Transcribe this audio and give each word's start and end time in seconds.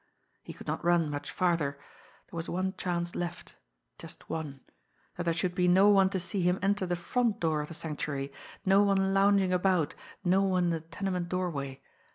He 0.41 0.51
could 0.51 0.65
not 0.65 0.83
run 0.83 1.11
much 1.11 1.29
farther. 1.31 1.73
There 2.25 2.35
was 2.35 2.49
one 2.49 2.73
chance 2.75 3.13
left 3.13 3.57
just 3.99 4.31
one 4.31 4.61
that 5.15 5.25
there 5.25 5.33
should 5.35 5.53
be 5.53 5.67
no 5.67 5.89
one 5.89 6.09
to 6.09 6.19
see 6.19 6.41
him 6.41 6.57
enter 6.63 6.87
the 6.87 6.95
front 6.95 7.39
door 7.39 7.61
of 7.61 7.67
the 7.67 7.75
Sanctuary, 7.75 8.33
no 8.65 8.81
one 8.81 9.13
lounging 9.13 9.53
about, 9.53 9.93
no 10.23 10.41
one 10.41 10.63
in 10.63 10.69
the 10.71 10.79
tenement 10.81 11.29
doorway. 11.29 11.83